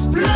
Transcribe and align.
France 0.00 0.12
Bleu. 0.12 0.26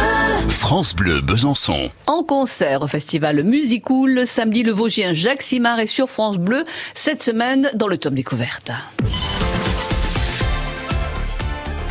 France 0.51 0.95
Bleu 0.95 1.21
Besançon. 1.23 1.91
En 2.07 2.23
concert 2.23 2.83
au 2.83 2.87
festival 2.87 3.43
Musicool, 3.45 4.27
samedi, 4.27 4.63
le 4.63 4.73
Vosgien 4.73 5.15
Jacques 5.15 5.41
Simard 5.41 5.79
est 5.81 5.87
sur 5.87 6.11
France 6.11 6.37
Bleu 6.37 6.65
cette 6.93 7.23
semaine 7.23 7.71
dans 7.73 7.89
le 7.89 7.97
tome 7.97 8.15
découverte. 8.15 8.73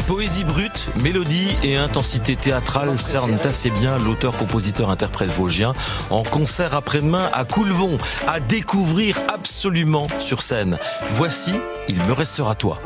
Poésie 0.05 0.43
brute, 0.43 0.89
mélodie 1.01 1.49
et 1.63 1.75
intensité 1.75 2.35
théâtrale 2.35 2.95
cernent 2.99 3.39
assez 3.43 3.71
bien 3.71 3.97
l'auteur-compositeur-interprète 3.97 5.31
vosgien 5.31 5.73
en 6.11 6.21
concert 6.21 6.75
après-demain 6.75 7.27
à 7.33 7.43
Coulevon, 7.43 7.97
à 8.27 8.39
découvrir 8.39 9.17
absolument 9.33 10.05
sur 10.19 10.43
scène. 10.43 10.77
Voici 11.09 11.53
Il 11.87 11.95
me 12.03 12.13
restera 12.13 12.53
toi. 12.53 12.79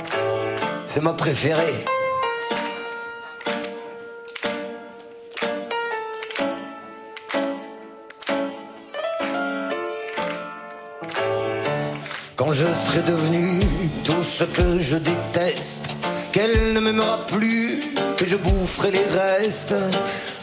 C'est 0.85 1.03
ma 1.03 1.11
préférée. 1.11 1.83
Quand 12.35 12.51
je 12.51 12.65
serai 12.65 13.01
devenu 13.01 13.61
tout 14.03 14.23
ce 14.23 14.43
que 14.43 14.79
je 14.79 14.97
déteste, 14.97 15.95
qu'elle 16.31 16.73
ne 16.73 16.79
m'aimera 16.79 17.25
plus, 17.25 17.81
que 18.15 18.25
je 18.25 18.35
boufferai 18.35 18.91
les 18.91 19.19
restes. 19.19 19.75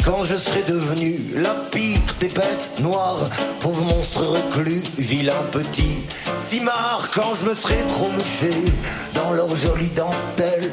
Quand 0.05 0.23
je 0.23 0.35
serai 0.35 0.63
devenu 0.63 1.21
la 1.35 1.55
pire 1.71 2.01
des 2.21 2.29
bêtes 2.29 2.73
noires, 2.81 3.31
pauvre 3.61 3.85
monstre 3.85 4.25
reclus, 4.27 4.83
vilain 4.99 5.43
petit, 5.51 6.01
si 6.37 6.61
marre 6.61 7.09
quand 7.15 7.33
je 7.41 7.49
me 7.49 7.55
serai 7.55 7.83
trop 7.89 8.09
mouché 8.11 8.51
dans 9.15 9.33
leur 9.33 9.57
jolie 9.57 9.91
dentelle, 9.91 10.71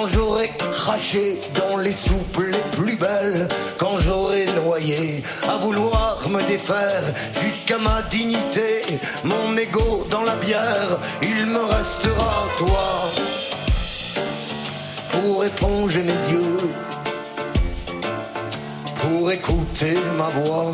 quand 0.00 0.06
j'aurai 0.06 0.48
craché 0.72 1.38
dans 1.56 1.76
les 1.76 1.92
soupes 1.92 2.42
les 2.50 2.78
plus 2.78 2.96
belles, 2.96 3.46
quand 3.76 3.98
j'aurai 3.98 4.46
noyé 4.64 5.22
à 5.46 5.58
vouloir 5.58 6.26
me 6.30 6.40
défaire 6.48 7.02
jusqu'à 7.42 7.76
ma 7.76 8.00
dignité, 8.10 8.82
mon 9.24 9.54
ego 9.58 10.06
dans 10.10 10.22
la 10.22 10.36
bière, 10.36 10.98
il 11.22 11.44
me 11.44 11.58
restera 11.58 12.46
toi 12.56 13.10
pour 15.10 15.44
éponger 15.44 16.02
mes 16.02 16.32
yeux, 16.32 16.70
pour 19.00 19.30
écouter 19.30 19.96
ma 20.16 20.28
voix 20.30 20.72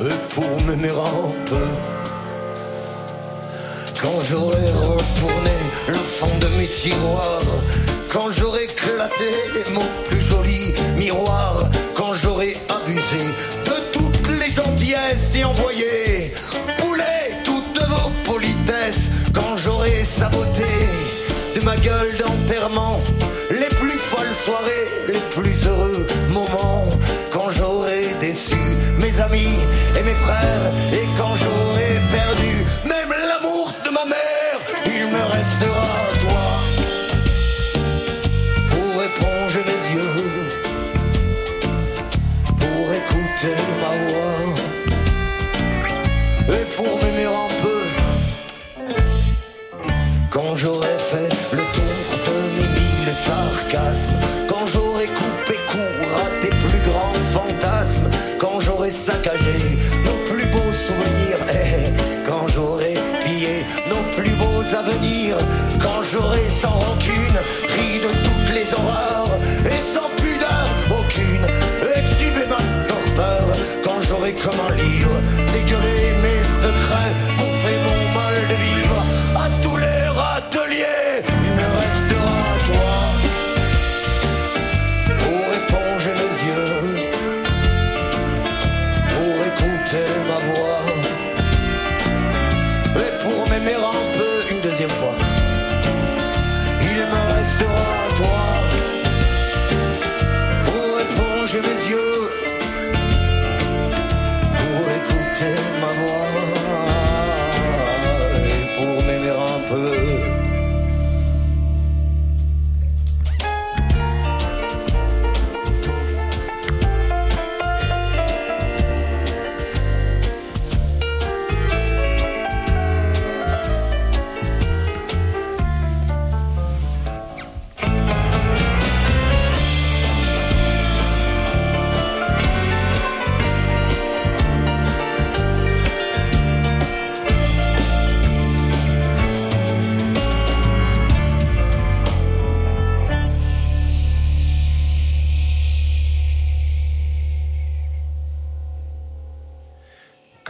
et 0.00 0.34
pour 0.34 0.66
m'aimer 0.66 0.90
un 0.90 1.44
peu. 1.46 2.01
Quand 4.02 4.20
j'aurai 4.28 4.68
retourné 4.70 5.56
le 5.86 5.94
fond 5.94 6.38
de 6.40 6.48
mes 6.58 6.66
tiroirs, 6.66 7.40
quand 8.12 8.30
j'aurai 8.30 8.64
éclaté 8.64 9.30
mon 9.72 9.86
plus 10.04 10.20
joli 10.20 10.74
miroir, 10.96 11.68
quand 11.94 12.12
j'aurai 12.12 12.56
abusé 12.68 13.24
de 13.64 13.92
toutes 13.92 14.28
les 14.40 14.50
gentillesses 14.50 15.36
et 15.36 15.44
envoyé 15.44 16.32
bouler 16.80 17.32
toutes 17.44 17.78
vos 17.78 18.10
politesses, 18.24 19.08
quand 19.32 19.56
j'aurai 19.56 20.02
saboté 20.02 20.64
de 21.54 21.60
ma 21.60 21.76
gueule 21.76 22.16
d'enterrement 22.18 23.00
les 23.50 23.74
plus 23.76 23.98
folles 23.98 24.34
soirées, 24.34 24.88
les 25.08 25.20
plus 25.30 25.66
heureux 25.66 26.06
moments, 26.30 26.86
quand 27.30 27.50
j'aurai 27.50 28.02
déçu 28.20 28.56
mes 28.98 29.20
amis 29.20 29.58
et 29.96 30.02
mes 30.02 30.14
frères, 30.14 30.31
Quand 50.32 50.56
j'aurai 50.56 50.96
fait 50.98 51.28
le 51.52 51.58
tour 51.58 52.18
de 52.26 52.36
mes 52.56 52.68
mille 52.68 53.12
sarcasmes, 53.14 54.14
quand 54.48 54.66
j'aurai 54.66 55.04
coupé 55.04 55.58
court 55.70 56.08
à 56.24 56.40
tes 56.40 56.48
plus 56.48 56.80
grands 56.88 57.12
fantasmes, 57.34 58.08
quand 58.38 58.58
j'aurai 58.58 58.90
saccagé 58.90 59.76
nos 60.06 60.32
plus 60.32 60.46
beaux 60.46 60.72
souvenirs, 60.72 61.36
eh, 61.52 62.26
quand 62.26 62.48
j'aurai 62.48 62.94
pillé 63.22 63.66
nos 63.90 64.10
plus 64.16 64.34
beaux 64.36 64.74
avenirs, 64.74 65.36
quand 65.78 66.02
j'aurai 66.02 66.48
sans 66.48 66.78
rancune 66.78 67.21
Il 96.80 97.06
me 97.12 97.34
restera 97.34 97.96
toi. 98.16 98.44
Pour 100.66 101.00
éponger 101.00 101.60
mes 101.60 101.90
yeux, 101.90 102.21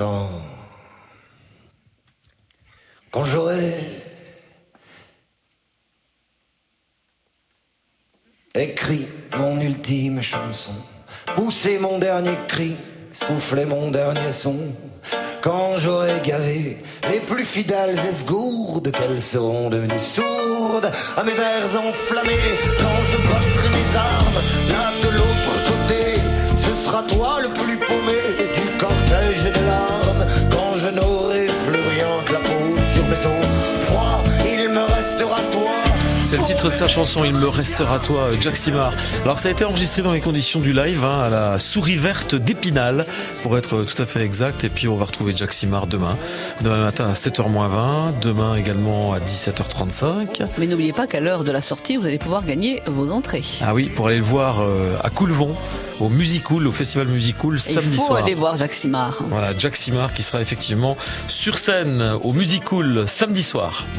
Quand. 0.03 0.29
J'aurai. 3.25 3.75
écrit 8.55 9.07
mon 9.39 9.61
ultime 9.61 10.21
chanson, 10.21 10.73
poussé 11.35 11.79
mon 11.79 11.99
dernier 11.99 12.37
cri, 12.49 12.77
soufflé 13.13 13.65
mon 13.65 13.91
dernier 13.93 14.33
son. 14.33 14.57
Quand 15.41 15.77
j'aurai 15.77 16.21
gavé 16.25 16.83
les 17.09 17.21
plus 17.21 17.45
fidèles 17.45 17.99
esgourdes, 18.11 18.91
qu'elles 18.91 19.21
seront 19.21 19.71
devenues 19.71 20.01
sourdes 20.01 20.91
à 21.17 21.23
mes 21.23 21.33
vers 21.33 21.77
enflammés. 21.77 22.59
Quand 22.79 23.03
je 23.11 23.17
passerai 23.29 23.69
mes 23.69 23.97
armes 23.97 24.43
là 24.71 24.93
de 25.03 25.11
l'autre 25.17 25.42
ce 26.83 26.89
sera 26.89 27.03
toi 27.05 27.39
le 27.41 27.49
plus 27.49 27.77
paumé 27.77 28.51
du 28.57 28.77
cortège 28.77 29.45
des 29.45 29.67
larmes. 29.67 30.27
Quand 30.51 30.75
je 30.75 30.89
n'aurai 30.89 31.47
plus 31.67 31.82
C'est 36.33 36.39
le 36.39 36.45
titre 36.45 36.71
de 36.71 36.75
sa 36.75 36.89
chanson 36.89 37.27
Il 37.27 37.35
me 37.35 37.47
restera 37.47 37.99
toi, 37.99 38.31
Jack 38.41 38.57
Simard. 38.57 38.95
Alors 39.23 39.39
ça 39.39 39.51
a 39.51 39.53
été 39.53 39.67
enregistré 39.67 40.01
dans 40.01 40.15
les 40.15 40.23
conditions 40.23 40.61
du 40.61 40.73
live, 40.73 41.05
hein, 41.05 41.21
à 41.25 41.29
la 41.29 41.59
souris 41.59 41.97
verte 41.97 42.35
d'Épinal, 42.35 43.05
pour 43.43 43.59
être 43.59 43.83
tout 43.83 44.01
à 44.01 44.07
fait 44.07 44.23
exact. 44.23 44.65
Et 44.65 44.71
puis 44.71 44.89
on 44.89 44.97
va 44.97 45.05
retrouver 45.05 45.35
Jack 45.37 45.53
Simard 45.53 45.87
demain, 45.87 46.17
demain 46.63 46.85
matin 46.85 47.07
à 47.07 47.13
7h20, 47.13 48.19
demain 48.23 48.55
également 48.55 49.13
à 49.13 49.19
17h35. 49.19 50.47
Mais 50.57 50.67
n'oubliez 50.67 50.95
pas 50.95 51.07
qu'à 51.07 51.21
l'heure 51.21 51.45
de 51.45 51.53
la 51.53 51.61
sortie, 51.61 51.99
vous 51.99 52.07
allez 52.07 52.17
pouvoir 52.17 52.47
gagner 52.47 52.81
vos 52.87 53.13
entrées. 53.13 53.45
Ah 53.61 53.75
oui, 53.75 53.91
pour 53.95 54.07
aller 54.07 54.17
le 54.17 54.25
voir 54.25 54.61
euh, 54.61 54.97
à 55.05 55.11
Coulevon, 55.11 55.55
au 56.01 56.09
Musicool, 56.09 56.67
au 56.67 56.73
Festival 56.73 57.09
Musicool, 57.09 57.61
samedi 57.61 57.91
il 57.91 57.97
faut 57.99 58.07
soir. 58.07 58.23
aller 58.25 58.35
voir 58.35 58.57
Jacques 58.57 58.73
Simard. 58.73 59.19
Voilà, 59.29 59.53
Jack 59.55 59.77
Simard 59.77 60.15
qui 60.15 60.23
sera 60.23 60.41
effectivement 60.41 60.97
sur 61.29 61.59
scène 61.59 62.01
au 62.23 62.33
Musicool 62.33 63.05
samedi 63.07 63.43
soir. 63.43 63.85